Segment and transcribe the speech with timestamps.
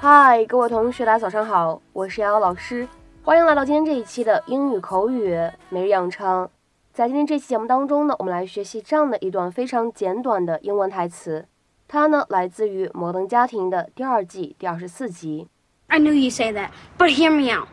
[0.00, 2.88] 嗨，各位同学，大家早上好，我是瑶瑶老师，
[3.22, 5.38] 欢迎来到今天这一期的英语口语
[5.68, 6.48] 每日养成。
[6.92, 11.46] 在今天这期节目当中呢，我们来学习这样的一段非常简短的英文台词，
[11.86, 15.48] 它呢来自于《摩登家庭》的第二季第二十四集。
[15.86, 17.68] I knew you'd say that, but hear me out.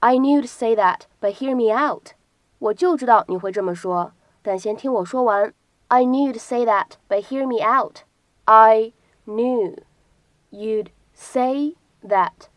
[0.00, 2.10] I knew to say that, but hear me out。
[2.58, 5.52] 我就知道你会这么说，但先听我说完。
[5.88, 8.00] I knew to say that, but hear me out.
[8.44, 8.92] I
[9.26, 9.76] knew
[10.50, 12.48] you'd say that,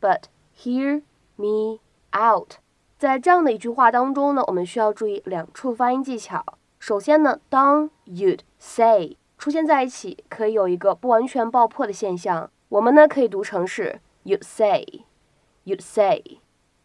[0.00, 0.24] but
[0.56, 1.02] hear
[1.36, 1.80] me
[2.12, 2.56] out。
[2.98, 6.44] 在这样的一句话当中呢，我们需要注意两处发音技巧。
[6.78, 16.40] 首先呢，当 you'd say 出现在一起，可以有一个不完全爆破的现象，我们呢可以读成是 you'd say。you'd say。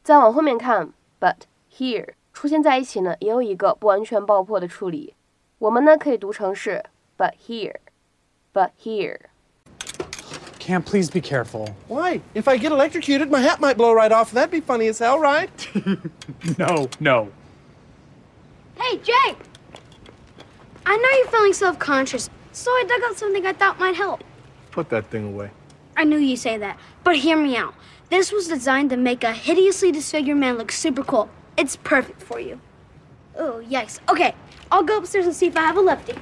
[0.09, 1.35] 再往后面看，but
[1.71, 5.13] hear 出现在一起呢，也有一个不完全爆破的处理。
[5.59, 6.83] 我们呢可以读成是
[7.19, 9.19] but hear，but hear。
[10.59, 11.75] Cam, please be careful.
[11.89, 12.23] Why?
[12.35, 14.33] If I get electrocuted, my hat might blow right off.
[14.33, 15.51] That'd be funny as hell, right?
[16.57, 17.29] no, no.
[18.77, 19.37] Hey, Jay!
[20.87, 24.25] I know you're feeling self conscious, so I dug out something I thought might help.
[24.71, 25.51] Put that thing away.
[25.99, 27.75] I knew you'd say that, but hear me out.
[28.09, 31.29] This was designed to make a hideously disfigured man look super cool.
[31.57, 32.61] It's perfect for you.
[33.37, 33.99] Oh, yikes.
[34.09, 34.33] Okay,
[34.71, 36.15] I'll go upstairs and see if I have a lefty.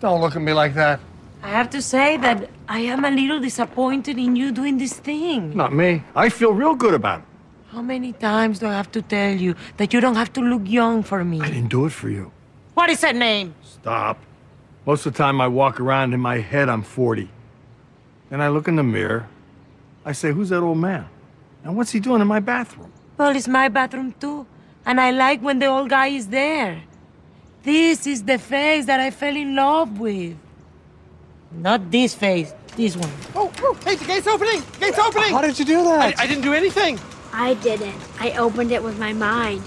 [0.00, 1.00] Don't look at me like that.
[1.42, 5.56] I have to say that I am a little disappointed in you doing this thing.
[5.56, 6.02] Not me.
[6.14, 7.24] I feel real good about it.
[7.68, 10.68] How many times do I have to tell you that you don't have to look
[10.68, 11.40] young for me?
[11.40, 12.30] I didn't do it for you.
[12.74, 13.54] What is that name?
[13.62, 14.18] Stop.
[14.88, 17.28] Most of the time I walk around in my head I'm 40.
[18.30, 19.28] Then I look in the mirror.
[20.02, 21.06] I say, who's that old man?
[21.62, 22.90] And what's he doing in my bathroom?
[23.18, 24.46] Well, it's my bathroom too.
[24.86, 26.80] And I like when the old guy is there.
[27.64, 30.38] This is the face that I fell in love with.
[31.52, 33.12] Not this face, this one.
[33.34, 34.62] Oh, oh, hey, the gate's opening!
[34.80, 35.32] Gate's opening!
[35.32, 36.18] How did you do that?
[36.18, 36.98] I didn't do anything.
[37.30, 38.00] I didn't.
[38.18, 39.62] I opened it with my mind.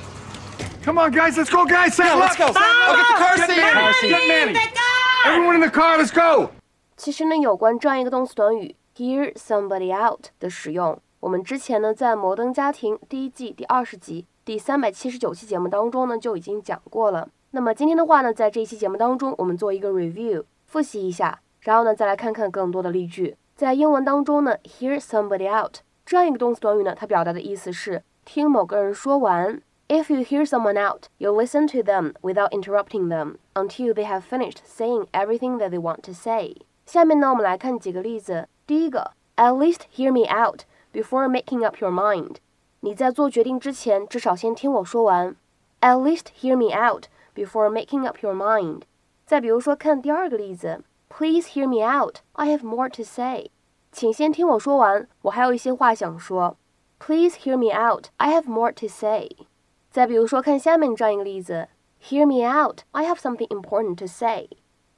[0.81, 1.95] Come on, guys, let's go, guys.
[1.95, 2.51] Say let's go.
[2.55, 3.71] I'll get the car seat.
[3.71, 4.09] car seat.
[4.09, 4.80] Get Manny.
[5.23, 6.49] Everyone in the car, let's go.
[6.97, 17.29] 其实呢，有关这样一个动词短语 hear somebody out 的使用，我们之前呢在《摩登家庭》第一季第二十集第三百七十九期节目当中呢就已经讲过了。
[17.51, 23.35] 那么今天的话呢，在这一期节目当中，我们做一个 review 复习一下，然后呢再来看看更多的例句。
[23.55, 29.61] 在英文当中呢，hear somebody out 这样一个动词短语呢，它表达的意思是听某个人说完。
[29.87, 34.58] If you hear someone out, you listen to them without interrupting them until they have finished
[34.64, 36.56] saying everything that they want to say.
[36.84, 38.48] 下面呢，我们来看几个例子。
[38.66, 42.36] 第一个，At least hear me out before making up your mind。
[42.80, 45.36] 你在做决定之前，至少先听我说完。
[45.80, 48.82] At least hear me out before making up your mind。
[49.24, 52.18] 再比如说，看第二个例子，Please hear me out.
[52.32, 53.50] I have more to say。
[53.90, 56.56] 请先听我说完，我还有一些话想说。
[56.98, 58.06] Please hear me out.
[58.16, 59.30] I have more to say。
[59.90, 61.68] 再比如说，看下面这样一个例子
[62.02, 62.80] ，Hear me out.
[62.92, 64.48] I have something important to say。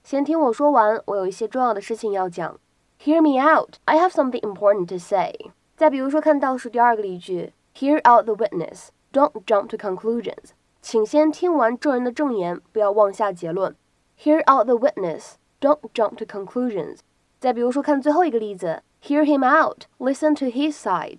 [0.03, 2.59] 先听我说完，我有一些重要的事情要讲。
[3.03, 3.77] Hear me out.
[3.85, 5.35] I have something important to say。
[5.77, 8.89] 再比如说，看倒数第二个例句，Hear out the witness.
[9.13, 10.51] Don't jump to conclusions.
[10.83, 13.77] 请先听完证人的证言，不要妄下结论。
[14.19, 15.35] Hear out the witness.
[15.61, 16.99] Don't jump to conclusions.
[17.39, 19.85] 再比如说，看最后一个例子，Hear him out.
[19.99, 21.19] Listen to his side.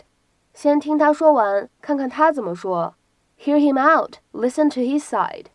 [0.53, 2.95] 先听他说完，看看他怎么说。
[3.39, 4.15] Hear him out.
[4.33, 5.45] Listen to his side.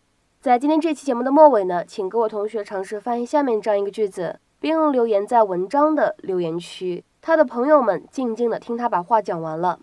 [0.42, 7.04] 在今天这期节目的末尾呢，请各位同学尝试翻译下面这样一个句子，并留言在文章的留言区。
[7.22, 9.80] 他的朋友们静静的听他把话讲完了。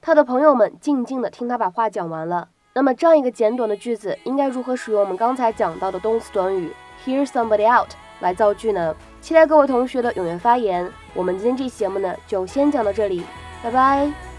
[0.00, 2.48] 他的朋友们静静的听他把话讲完了。
[2.74, 6.72] 那么这样一个简短的句子，应该如何使用我们刚才讲到的动词短语
[7.04, 8.92] hear somebody out 来造句呢？
[9.20, 10.90] 期待各位同学的踊跃发言。
[11.14, 13.22] 我们今天这期节目呢，就先讲到这里，
[13.62, 14.29] 拜拜。